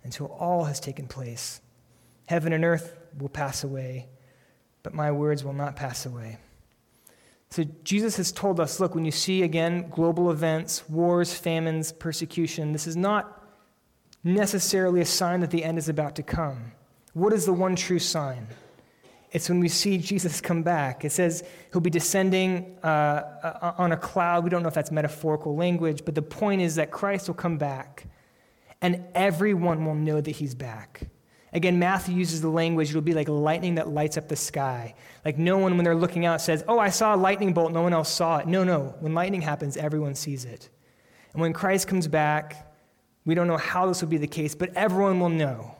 [0.03, 1.61] until all has taken place.
[2.29, 4.07] Heaven and earth will pass away,
[4.83, 6.37] but my words will not pass away.
[7.49, 12.71] So Jesus has told us look, when you see again global events, wars, famines, persecution,
[12.71, 13.43] this is not
[14.23, 16.73] necessarily a sign that the end is about to come.
[17.13, 18.45] What is the one true sign?
[19.31, 21.03] It's when we see Jesus come back.
[21.03, 24.43] It says he'll be descending uh, uh, on a cloud.
[24.43, 27.57] We don't know if that's metaphorical language, but the point is that Christ will come
[27.57, 28.05] back
[28.83, 31.09] and everyone will know that he's back.
[31.51, 34.93] Again, Matthew uses the language, it'll be like lightning that lights up the sky.
[35.25, 37.81] Like no one, when they're looking out, says, Oh, I saw a lightning bolt, no
[37.81, 38.47] one else saw it.
[38.47, 38.95] No, no.
[38.99, 40.69] When lightning happens, everyone sees it.
[41.33, 42.73] And when Christ comes back,
[43.25, 45.75] we don't know how this will be the case, but everyone will know.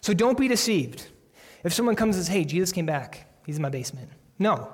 [0.00, 1.06] So don't be deceived.
[1.62, 4.10] If someone comes and says, Hey, Jesus came back, he's in my basement.
[4.38, 4.72] No.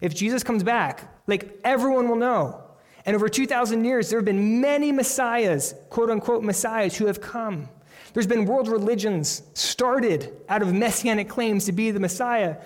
[0.00, 2.62] If Jesus comes back, like everyone will know.
[3.04, 7.68] And over 2,000 years, there have been many messiahs, quote unquote messiahs, who have come.
[8.12, 12.56] There's been world religions started out of messianic claims to be the Messiah.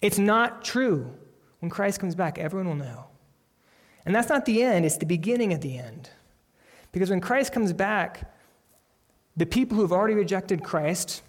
[0.00, 1.12] It's not true.
[1.60, 3.04] When Christ comes back, everyone will know.
[4.06, 6.10] And that's not the end, it's the beginning of the end.
[6.92, 8.32] Because when Christ comes back,
[9.36, 11.22] the people who have already rejected Christ,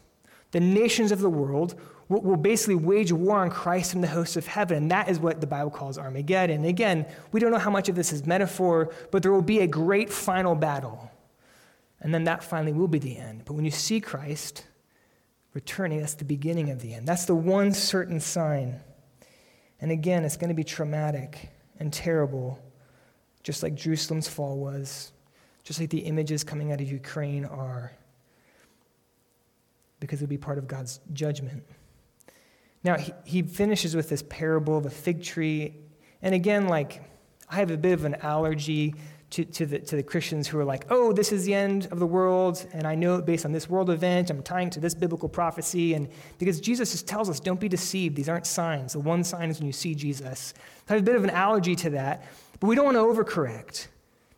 [0.52, 1.76] the nations of the world,
[2.08, 4.78] will, basically wage war on Christ and the hosts of heaven.
[4.78, 6.66] And that is what the Bible calls Armageddon.
[6.66, 9.68] Again, we don't know how much of this is metaphor, but there will be a
[9.68, 11.12] great final battle.
[12.02, 13.44] And then that finally will be the end.
[13.46, 14.66] But when you see Christ
[15.54, 17.08] returning, that's the beginning of the end.
[17.08, 18.80] That's the one certain sign.
[19.82, 22.60] And again, it's going to be traumatic and terrible,
[23.44, 25.12] just like Jerusalem's fall was,
[25.64, 27.92] just like the images coming out of Ukraine are,
[30.00, 31.64] because it'll be part of God's judgment.
[32.84, 35.76] Now, he, he finishes with this parable of a fig tree.
[36.22, 37.02] And again, like,
[37.50, 38.96] I have a bit of an allergy
[39.32, 42.00] to, to, the, to the Christians who are like, oh, this is the end of
[42.00, 44.96] the world, and I know it based on this world event, I'm tying to this
[44.96, 48.94] biblical prophecy, and because Jesus just tells us, don't be deceived, these aren't signs.
[48.94, 50.54] The one sign is when you see Jesus.
[50.90, 52.26] I have a bit of an allergy to that,
[52.60, 53.88] but we don't want to overcorrect,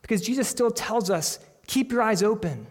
[0.01, 2.67] because Jesus still tells us, keep your eyes open.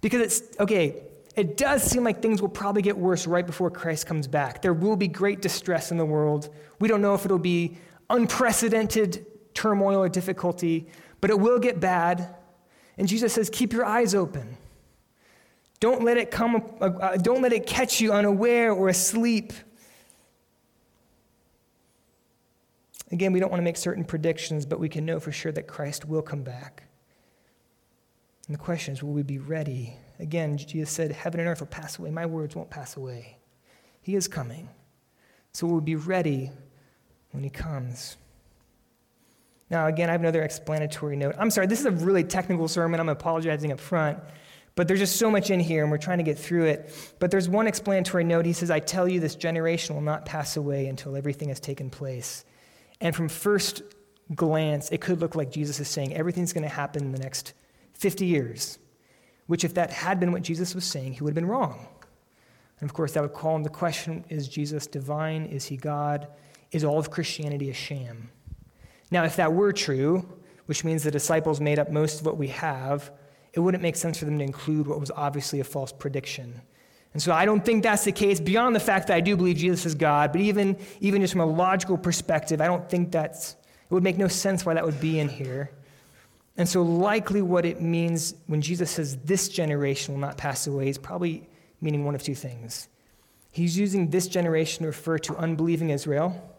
[0.00, 1.02] Because it's, okay,
[1.36, 4.62] it does seem like things will probably get worse right before Christ comes back.
[4.62, 6.48] There will be great distress in the world.
[6.78, 7.76] We don't know if it'll be
[8.08, 10.86] unprecedented turmoil or difficulty,
[11.20, 12.34] but it will get bad.
[12.98, 14.56] And Jesus says, keep your eyes open.
[15.80, 19.52] Don't let it come, uh, uh, don't let it catch you unaware or asleep.
[23.10, 25.66] Again, we don't want to make certain predictions, but we can know for sure that
[25.66, 26.84] Christ will come back.
[28.46, 29.96] And the question is, will we be ready?
[30.18, 32.10] Again, Jesus said, Heaven and earth will pass away.
[32.10, 33.38] My words won't pass away.
[34.02, 34.68] He is coming.
[35.52, 36.50] So we'll be ready
[37.32, 38.16] when he comes.
[39.70, 41.36] Now, again, I have another explanatory note.
[41.38, 42.98] I'm sorry, this is a really technical sermon.
[42.98, 44.18] I'm apologizing up front.
[44.74, 47.14] But there's just so much in here, and we're trying to get through it.
[47.18, 48.46] But there's one explanatory note.
[48.46, 51.90] He says, I tell you, this generation will not pass away until everything has taken
[51.90, 52.44] place.
[53.00, 53.82] And from first
[54.34, 57.52] glance, it could look like Jesus is saying everything's going to happen in the next
[57.94, 58.78] 50 years,
[59.46, 61.86] which, if that had been what Jesus was saying, he would have been wrong.
[62.80, 65.46] And of course, that would call into question is Jesus divine?
[65.46, 66.28] Is he God?
[66.72, 68.30] Is all of Christianity a sham?
[69.10, 70.26] Now, if that were true,
[70.66, 73.10] which means the disciples made up most of what we have,
[73.52, 76.60] it wouldn't make sense for them to include what was obviously a false prediction.
[77.12, 79.56] And so I don't think that's the case, beyond the fact that I do believe
[79.56, 83.56] Jesus is God, but even, even just from a logical perspective, I don't think that's,
[83.90, 85.72] it would make no sense why that would be in here.
[86.56, 90.88] And so, likely, what it means when Jesus says this generation will not pass away
[90.88, 91.48] is probably
[91.80, 92.88] meaning one of two things.
[93.50, 96.49] He's using this generation to refer to unbelieving Israel,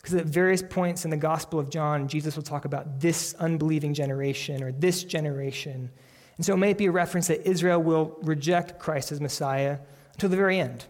[0.00, 3.92] because at various points in the Gospel of John, Jesus will talk about this unbelieving
[3.92, 5.90] generation or this generation.
[6.36, 9.78] And so it may be a reference that Israel will reject Christ as Messiah
[10.14, 10.86] until the very end.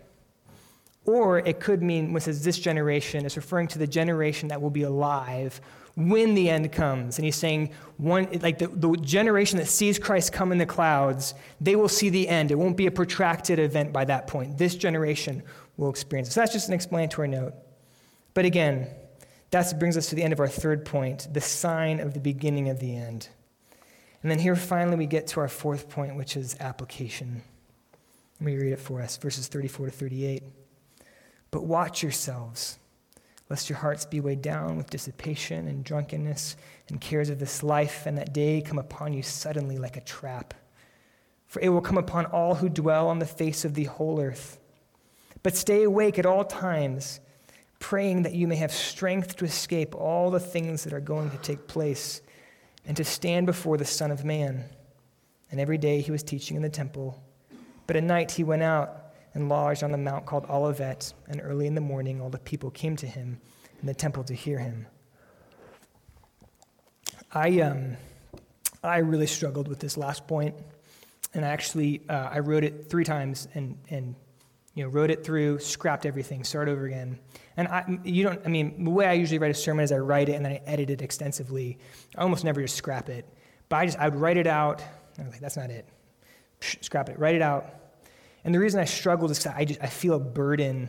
[1.07, 4.62] Or it could mean, when it says this generation, it's referring to the generation that
[4.62, 5.61] will be alive
[5.96, 7.18] when the end comes.
[7.18, 11.35] And he's saying, one, like the, the generation that sees Christ come in the clouds,
[11.61, 12.53] they will see the end.
[12.53, 14.57] It won't be a protracted event by that point.
[14.57, 15.42] This generation
[15.77, 16.33] will experience it.
[16.33, 17.55] So that's just an explanatory note.
[18.35, 18.87] But again,
[19.51, 22.69] that brings us to the end of our third point the sign of the beginning
[22.69, 23.29] of the end.
[24.23, 27.43] And then here finally we get to our fourth point, which is application.
[28.39, 30.43] Let me read it for us verses 34 to 38.
[31.51, 32.79] But watch yourselves,
[33.49, 36.57] lest your hearts be weighed down with dissipation and drunkenness
[36.89, 40.55] and cares of this life, and that day come upon you suddenly like a trap.
[41.49, 44.61] For it will come upon all who dwell on the face of the whole earth.
[45.43, 47.19] But stay awake at all times
[47.81, 51.38] praying that you may have strength to escape all the things that are going to
[51.38, 52.21] take place
[52.87, 54.64] and to stand before the Son of Man.
[55.51, 57.21] And every day he was teaching in the temple.
[57.88, 61.66] But at night he went out and lodged on the mount called Olivet, and early
[61.66, 63.40] in the morning all the people came to him
[63.81, 64.87] in the temple to hear him.
[67.33, 67.97] I, um,
[68.85, 70.55] I really struggled with this last point,
[71.33, 74.14] and I actually uh, I wrote it three times and, and
[74.81, 77.19] you know, wrote it through, scrapped everything, start over again.
[77.59, 79.99] And I, you don't, I mean, the way I usually write a sermon is I
[79.99, 81.77] write it and then I edit it extensively.
[82.16, 83.27] I almost never just scrap it.
[83.69, 84.81] But I just, I would write it out.
[85.19, 85.87] I was like, that's not it.
[86.62, 87.66] Psh, scrap it, write it out.
[88.43, 90.88] And the reason I struggled is I just, I feel a burden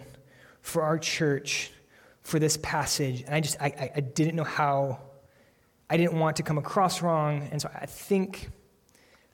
[0.61, 1.73] for our church
[2.21, 3.23] for this passage.
[3.23, 5.01] And I just, I, I didn't know how,
[5.89, 7.49] I didn't want to come across wrong.
[7.51, 8.51] And so I think,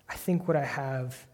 [0.10, 1.28] I think what I have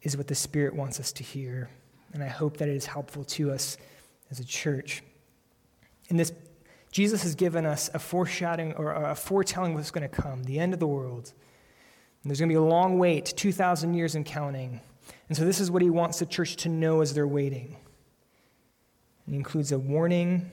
[0.00, 1.68] is what the Spirit wants us to hear.
[2.12, 3.76] And I hope that it is helpful to us
[4.30, 5.02] as a church.
[6.08, 6.32] In this,
[6.90, 10.58] Jesus has given us a foreshadowing or a foretelling of what's going to come, the
[10.58, 11.32] end of the world.
[12.22, 14.80] And there's going to be a long wait, 2,000 years and counting.
[15.28, 17.76] And so this is what he wants the church to know as they're waiting.
[19.26, 20.50] It includes a warning,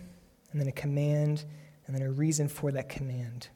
[0.52, 1.44] and then a command,
[1.86, 3.50] and then a reason for that command.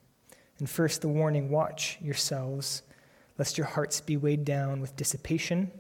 [0.60, 2.84] And first, the warning watch yourselves,
[3.38, 5.72] lest your hearts be weighed down with dissipation,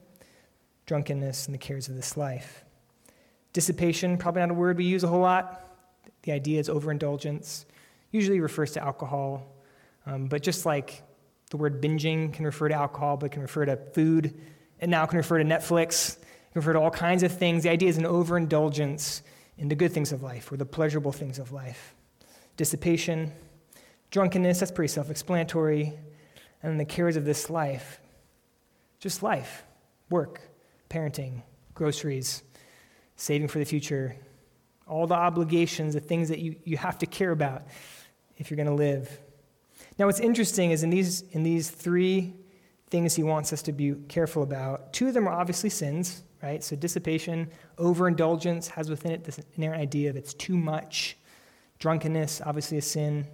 [0.85, 2.63] drunkenness, and the cares of this life.
[3.53, 5.59] Dissipation, probably not a word we use a whole lot.
[6.23, 7.65] The idea is overindulgence,
[8.11, 9.45] usually refers to alcohol,
[10.05, 11.03] um, but just like
[11.49, 14.33] the word binging can refer to alcohol, but can refer to food,
[14.79, 17.63] and now can refer to Netflix, can refer to all kinds of things.
[17.63, 19.21] The idea is an overindulgence
[19.57, 21.95] in the good things of life or the pleasurable things of life.
[22.57, 23.31] Dissipation,
[24.11, 25.93] drunkenness, that's pretty self explanatory.
[26.61, 27.99] And the cares of this life,
[28.99, 29.63] just life,
[30.09, 30.41] work,
[30.93, 31.41] parenting,
[31.73, 32.43] groceries,
[33.15, 34.15] saving for the future,
[34.87, 37.63] all the obligations, the things that you, you have to care about
[38.37, 39.19] if you're going to live.
[39.97, 42.33] Now, what's interesting is in these, in these three
[42.89, 46.63] things he wants us to be careful about, two of them are obviously sins, right?
[46.63, 51.17] So dissipation, overindulgence has within it this inherent idea of it's too much.
[51.79, 53.27] Drunkenness, obviously a sin.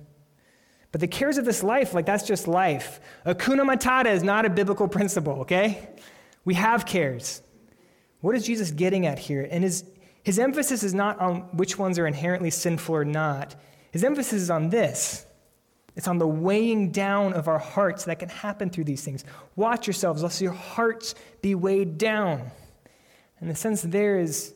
[0.92, 3.02] But the cares of this life, like that's just life.
[3.26, 5.90] Hakuna matata is not a biblical principle, okay?
[6.46, 7.42] We have cares.
[8.22, 9.48] What is Jesus getting at here?
[9.50, 9.86] And his,
[10.24, 13.56] his emphasis is not on which ones are inherently sinful or not.
[13.92, 15.26] His emphasis is on this.
[15.96, 19.24] It's on the weighing down of our hearts that can happen through these things.
[19.56, 22.52] Watch yourselves, lest your hearts be weighed down.
[23.40, 24.54] And the sense there is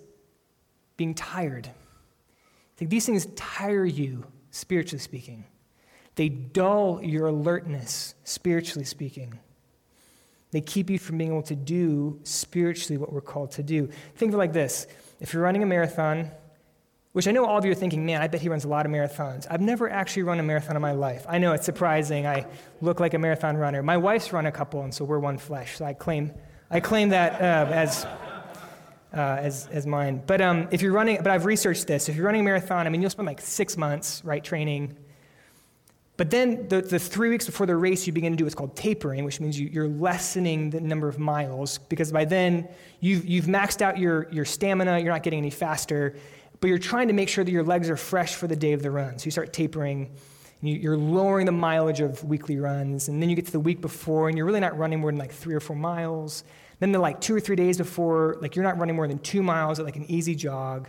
[0.95, 1.69] being tired.
[2.79, 5.45] Like these things tire you, spiritually speaking.
[6.15, 9.39] They dull your alertness, spiritually speaking.
[10.53, 13.89] They keep you from being able to do spiritually what we're called to do.
[14.15, 14.87] Think of it like this
[15.19, 16.31] if you're running a marathon,
[17.11, 18.85] which I know all of you are thinking, man, I bet he runs a lot
[18.85, 19.47] of marathons.
[19.49, 21.25] I've never actually run a marathon in my life.
[21.27, 22.25] I know it's surprising.
[22.25, 22.45] I
[22.81, 23.83] look like a marathon runner.
[23.83, 25.77] My wife's run a couple, and so we're one flesh.
[25.77, 26.31] So I claim,
[26.71, 28.05] I claim that uh, as
[29.13, 30.21] uh, as, as mine.
[30.25, 32.09] But um, if you're running, but I've researched this.
[32.09, 34.97] If you're running a marathon, I mean, you'll spend like six months, right, training.
[36.15, 38.75] But then the, the three weeks before the race, you begin to do what's called
[38.75, 42.67] tapering, which means you, you're lessening the number of miles because by then
[42.99, 46.15] you've, you've maxed out your, your stamina, you're not getting any faster,
[46.59, 48.83] but you're trying to make sure that your legs are fresh for the day of
[48.83, 49.17] the run.
[49.17, 50.11] So you start tapering.
[50.61, 54.29] You're lowering the mileage of weekly runs, and then you get to the week before,
[54.29, 56.45] and you're really not running more than like three or four miles.
[56.79, 59.43] Then the like two or three days before, like you're not running more than two
[59.43, 60.87] miles at like an easy jog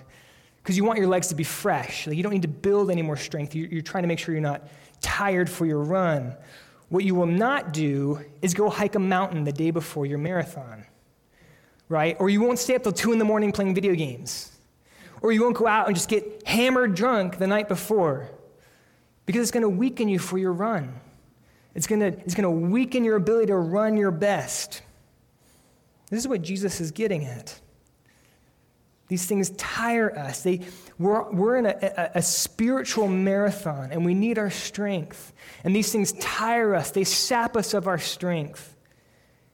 [0.63, 2.07] because you want your legs to be fresh.
[2.07, 3.55] Like you don't need to build any more strength.
[3.55, 4.69] You're, you're trying to make sure you're not
[5.05, 6.35] tired for your run.
[6.89, 10.87] What you will not do is go hike a mountain the day before your marathon,
[11.89, 12.17] right?
[12.19, 14.51] Or you won't stay up till two in the morning playing video games.
[15.21, 18.29] Or you won't go out and just get hammered drunk the night before
[19.27, 21.01] because it's going to weaken you for your run.
[21.75, 24.83] It's going to, it's going to weaken your ability to run your best.
[26.11, 27.61] This is what Jesus is getting at.
[29.09, 30.43] These things tire us.
[30.43, 30.61] They,
[30.99, 35.33] we're, we're in a, a, a, spiritual marathon and we need our strength.
[35.63, 38.77] And these things tire us, they sap us of our strength.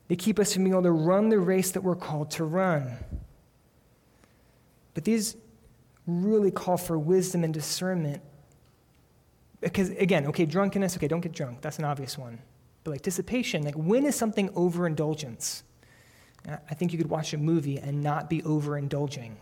[0.08, 2.96] They keep us from being able to run the race that we're called to run.
[4.94, 5.36] But these
[6.06, 8.22] really call for wisdom and discernment.
[9.60, 11.60] Because, again, okay, drunkenness, okay, don't get drunk.
[11.60, 12.38] That's an obvious one.
[12.82, 15.62] But like dissipation, like when is something overindulgence?
[16.70, 19.32] I think you could watch a movie and not be overindulging.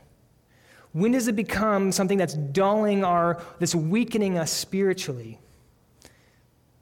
[0.93, 5.39] When does it become something that's dulling our, that's weakening us spiritually?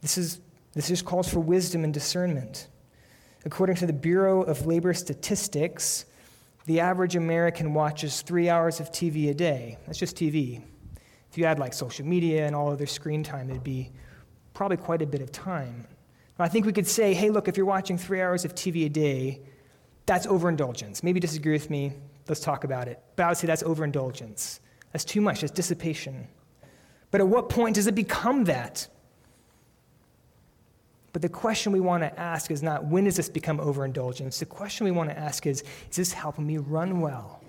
[0.01, 0.41] This is
[0.77, 2.69] this just calls for wisdom and discernment.
[3.47, 6.05] According to the Bureau of Labor Statistics,
[6.67, 9.79] the average American watches three hours of TV a day.
[9.87, 10.61] That's just TV.
[11.31, 13.91] If you add like social media and all other screen time, it'd be
[14.53, 15.87] probably quite a bit of time.
[16.39, 18.91] I think we could say, hey, look, if you're watching three hours of TV a
[18.91, 19.41] day,
[20.07, 21.03] that's overindulgence.
[21.03, 21.93] Maybe disagree with me.
[22.29, 23.03] Let's talk about it.
[23.17, 24.61] But I would say that's overindulgence.
[24.93, 25.41] That's too much.
[25.41, 26.29] That's dissipation.
[27.11, 28.89] But at what point does it become that?
[31.13, 34.39] But the question we want to ask is not when does this become overindulgence?
[34.39, 37.43] The question we want to ask is is this helping me run well?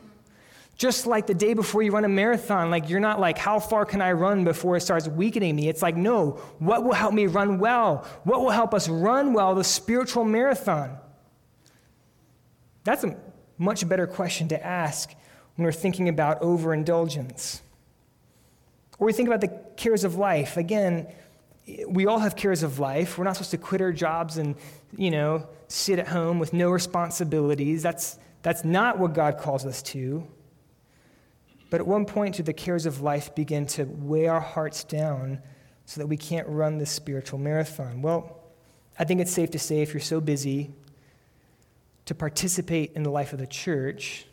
[0.78, 3.84] Just like the day before you run a marathon, like you're not like, how far
[3.84, 5.70] can I run before it starts weakening me?
[5.70, 8.06] It's like, no, what will help me run well?
[8.26, 10.98] What will help us run well the spiritual marathon?
[12.88, 13.18] That's a
[13.58, 15.14] much better question to ask
[15.56, 17.62] when we're thinking about overindulgence.
[18.98, 20.56] Or we think about the cares of life.
[20.56, 21.14] Again,
[21.86, 23.18] we all have cares of life.
[23.18, 24.56] We're not supposed to quit our jobs and,
[24.96, 27.84] you know, sit at home with no responsibilities.
[27.84, 30.26] That's, that's not what God calls us to.
[31.70, 35.42] But at one point, do the cares of life begin to weigh our hearts down
[35.84, 38.02] so that we can't run this spiritual marathon?
[38.02, 38.46] Well,
[38.98, 40.72] I think it's safe to say if you're so busy
[42.08, 44.26] to participate in the life of the church,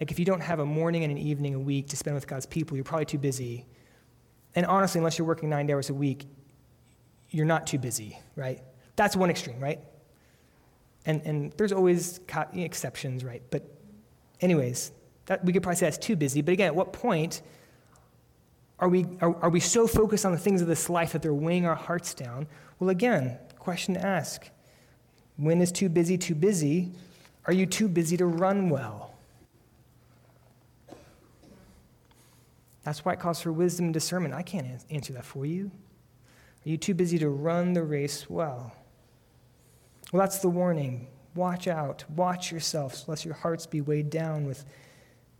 [0.00, 2.26] like if you don't have a morning and an evening a week to spend with
[2.26, 3.66] God's people, you're probably too busy.
[4.54, 6.24] And honestly, unless you're working nine hours a week,
[7.30, 8.62] you're not too busy, right?
[8.96, 9.80] That's one extreme, right?
[11.04, 12.20] And, and there's always
[12.54, 13.42] exceptions, right?
[13.50, 13.64] But,
[14.40, 14.90] anyways,
[15.26, 16.40] that, we could probably say that's too busy.
[16.40, 17.42] But again, at what point
[18.78, 21.34] are we, are, are we so focused on the things of this life that they're
[21.34, 22.46] weighing our hearts down?
[22.78, 24.48] Well, again, question to ask
[25.36, 26.92] when is too busy too busy?
[27.46, 29.14] Are you too busy to run well?
[32.82, 34.34] That's why it calls for wisdom and discernment.
[34.34, 35.70] I can't answer that for you.
[36.64, 38.72] Are you too busy to run the race well?
[40.12, 41.06] Well, that's the warning.
[41.34, 42.04] Watch out.
[42.10, 44.64] Watch yourselves, lest your hearts be weighed down with,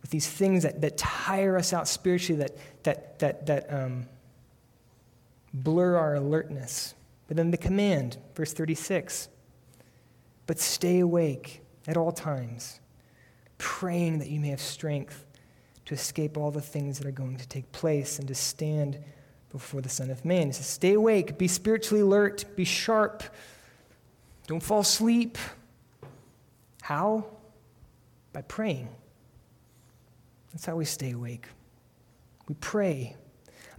[0.01, 4.07] with these things that, that tire us out spiritually, that, that, that, that um,
[5.53, 6.95] blur our alertness.
[7.27, 9.29] But then the command, verse 36
[10.47, 12.81] But stay awake at all times,
[13.59, 15.27] praying that you may have strength
[15.87, 18.99] to escape all the things that are going to take place and to stand
[19.51, 20.49] before the Son of Man.
[20.49, 23.23] He says, Stay awake, be spiritually alert, be sharp,
[24.47, 25.39] don't fall asleep.
[26.83, 27.27] How?
[28.33, 28.89] By praying.
[30.53, 31.47] That's how we stay awake.
[32.49, 33.17] We pray.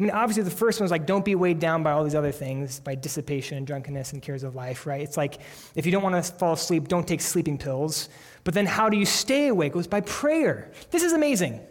[0.01, 2.15] I mean, obviously, the first one is like, don't be weighed down by all these
[2.15, 5.01] other things, by dissipation and drunkenness and cares of life, right?
[5.01, 5.37] It's like,
[5.75, 8.09] if you don't want to fall asleep, don't take sleeping pills.
[8.43, 9.73] But then, how do you stay awake?
[9.73, 10.71] It was by prayer.
[10.89, 11.61] This is amazing.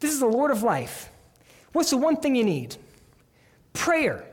[0.00, 1.08] This is the Lord of life.
[1.72, 2.74] What's the one thing you need?
[3.74, 4.26] Prayer.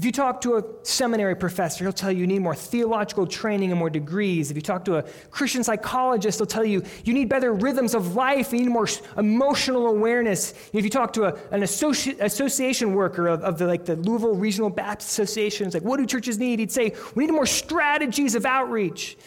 [0.00, 3.70] If you talk to a seminary professor, he'll tell you you need more theological training
[3.70, 4.50] and more degrees.
[4.50, 8.14] If you talk to a Christian psychologist, they'll tell you you need better rhythms of
[8.14, 8.88] life, you need more
[9.18, 10.54] emotional awareness.
[10.72, 14.34] If you talk to a, an associ- association worker of, of the, like the Louisville
[14.34, 16.60] Regional Baptist Association, it's like, what do churches need?
[16.60, 19.18] He'd say, we need more strategies of outreach.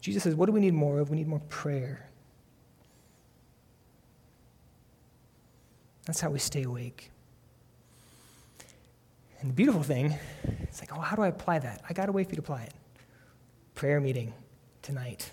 [0.00, 1.08] Jesus says, what do we need more of?
[1.08, 2.10] We need more prayer.
[6.04, 7.10] That's how we stay awake.
[9.44, 10.18] And the beautiful thing,
[10.62, 11.82] it's like, oh, how do I apply that?
[11.86, 12.72] I got a way for you to apply it.
[13.74, 14.32] Prayer meeting
[14.80, 15.30] tonight,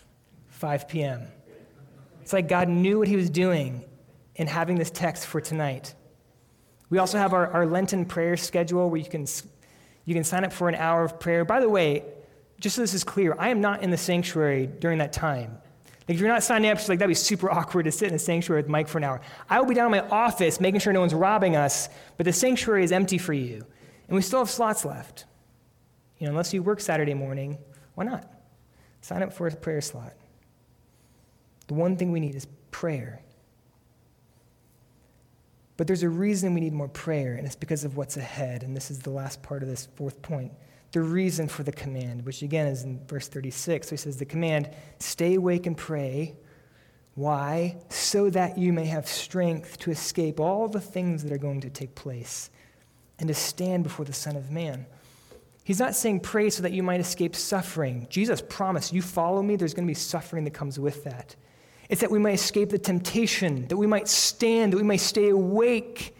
[0.49, 1.27] 5 p.m.
[2.21, 3.85] It's like God knew what he was doing
[4.35, 5.95] in having this text for tonight.
[6.89, 9.25] We also have our, our Lenten prayer schedule where you can,
[10.03, 11.45] you can sign up for an hour of prayer.
[11.45, 12.03] By the way,
[12.59, 15.57] just so this is clear, I am not in the sanctuary during that time.
[16.09, 18.15] Like if you're not signing up, it's like that'd be super awkward to sit in
[18.15, 19.21] a sanctuary with Mike for an hour.
[19.49, 21.87] I will be down in my office making sure no one's robbing us,
[22.17, 23.65] but the sanctuary is empty for you.
[24.11, 25.23] And we still have slots left.
[26.17, 27.57] You know, unless you work Saturday morning,
[27.95, 28.29] why not?
[28.99, 30.11] Sign up for a prayer slot.
[31.67, 33.21] The one thing we need is prayer.
[35.77, 38.63] But there's a reason we need more prayer, and it's because of what's ahead.
[38.63, 40.51] And this is the last part of this fourth point.
[40.91, 43.87] The reason for the command, which again is in verse 36.
[43.87, 46.35] So he says, The command, stay awake and pray.
[47.15, 47.77] Why?
[47.87, 51.69] So that you may have strength to escape all the things that are going to
[51.69, 52.49] take place
[53.21, 54.85] and to stand before the Son of Man.
[55.63, 58.07] He's not saying pray so that you might escape suffering.
[58.09, 61.35] Jesus promised, you follow me, there's going to be suffering that comes with that.
[61.87, 65.29] It's that we might escape the temptation, that we might stand, that we might stay
[65.29, 66.15] awake.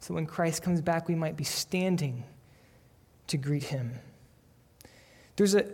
[0.00, 2.24] So when Christ comes back, we might be standing
[3.26, 3.92] to greet him.
[5.36, 5.66] There's a,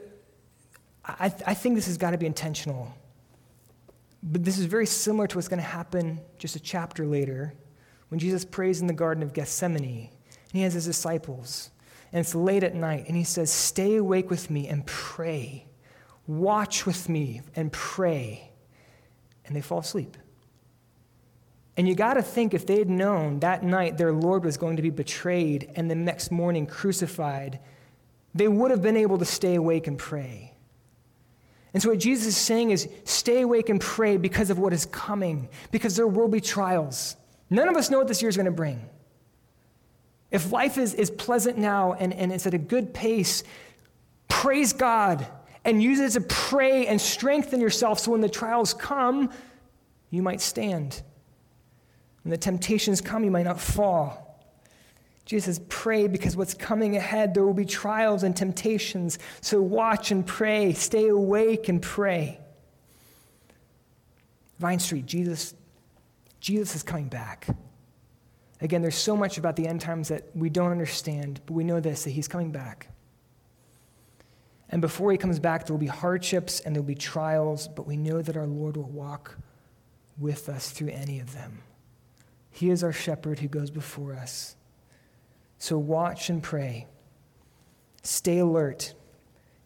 [1.04, 2.92] I, I think this has got to be intentional.
[4.24, 7.54] But this is very similar to what's going to happen just a chapter later
[8.08, 11.70] when Jesus prays in the Garden of Gethsemane, and he has his disciples,
[12.12, 15.66] and it's late at night, and he says, Stay awake with me and pray.
[16.26, 18.50] Watch with me and pray.
[19.46, 20.16] And they fall asleep.
[21.76, 24.76] And you got to think if they had known that night their Lord was going
[24.76, 27.60] to be betrayed and the next morning crucified,
[28.34, 30.54] they would have been able to stay awake and pray.
[31.72, 34.86] And so, what Jesus is saying is stay awake and pray because of what is
[34.86, 37.16] coming, because there will be trials.
[37.50, 38.88] None of us know what this year is going to bring.
[40.30, 43.42] If life is, is pleasant now and, and it's at a good pace,
[44.28, 45.26] praise God
[45.64, 49.30] and use it to pray and strengthen yourself so when the trials come,
[50.10, 51.02] you might stand.
[52.22, 54.24] When the temptations come, you might not fall.
[55.24, 59.18] Jesus says, pray because what's coming ahead, there will be trials and temptations.
[59.42, 60.72] So watch and pray.
[60.72, 62.38] Stay awake and pray.
[64.58, 65.54] Vine Street, Jesus,
[66.40, 67.46] Jesus is coming back.
[68.60, 71.80] Again, there's so much about the end times that we don't understand, but we know
[71.80, 72.88] this that he's coming back.
[74.70, 77.86] And before he comes back, there will be hardships and there will be trials, but
[77.86, 79.38] we know that our Lord will walk
[80.18, 81.62] with us through any of them.
[82.50, 84.56] He is our shepherd who goes before us.
[85.58, 86.86] So watch and pray.
[88.02, 88.94] Stay alert.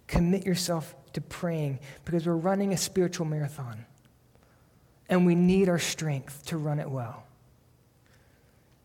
[0.06, 3.86] Commit yourself to praying because we're running a spiritual marathon.
[5.12, 7.24] And we need our strength to run it well.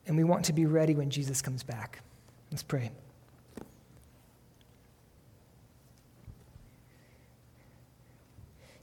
[0.06, 2.02] And we want to be ready when Jesus comes back.
[2.52, 2.92] Let's pray.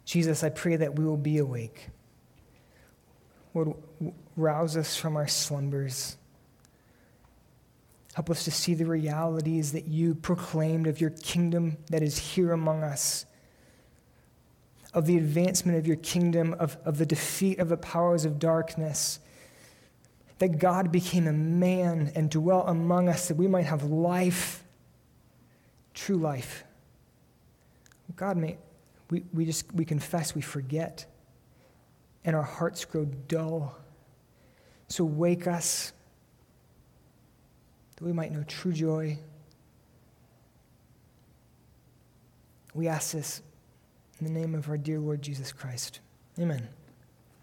[0.07, 1.91] Jesus, I pray that we will be awake.
[3.53, 3.75] Lord,
[4.39, 6.17] rouse us from our slumbers.
[8.15, 12.53] Help us to see the realities that you proclaimed of your kingdom that is here
[12.53, 13.27] among us,
[14.95, 19.19] of the advancement of your kingdom, of, of the defeat of the powers of darkness.
[20.39, 24.65] That God became a man and dwelt among us that we might have life,
[25.93, 26.65] true life.
[28.17, 28.57] God, may,
[29.11, 31.07] we, we just we confess we forget
[32.25, 33.77] and our hearts grow dull.
[34.89, 35.93] So wake us
[37.97, 39.19] that we might know true joy.
[42.73, 43.43] We ask this
[44.25, 46.01] in the name of our dear Lord Jesus Christ.
[46.39, 46.69] Amen.